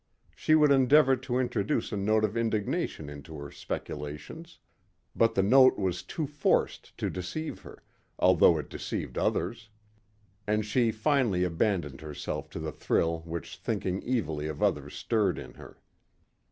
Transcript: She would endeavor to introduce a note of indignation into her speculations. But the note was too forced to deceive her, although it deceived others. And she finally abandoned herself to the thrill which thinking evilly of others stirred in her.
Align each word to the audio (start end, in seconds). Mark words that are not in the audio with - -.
She 0.35 0.55
would 0.55 0.71
endeavor 0.71 1.15
to 1.15 1.37
introduce 1.37 1.91
a 1.91 1.95
note 1.95 2.23
of 2.25 2.35
indignation 2.35 3.07
into 3.07 3.37
her 3.37 3.51
speculations. 3.51 4.57
But 5.15 5.35
the 5.35 5.43
note 5.43 5.77
was 5.77 6.01
too 6.01 6.25
forced 6.25 6.97
to 6.97 7.11
deceive 7.11 7.59
her, 7.61 7.83
although 8.17 8.57
it 8.57 8.67
deceived 8.67 9.15
others. 9.15 9.69
And 10.47 10.65
she 10.65 10.91
finally 10.91 11.43
abandoned 11.43 12.01
herself 12.01 12.49
to 12.49 12.59
the 12.59 12.71
thrill 12.71 13.19
which 13.27 13.57
thinking 13.57 14.03
evilly 14.03 14.47
of 14.47 14.63
others 14.63 14.95
stirred 14.95 15.37
in 15.37 15.53
her. 15.53 15.77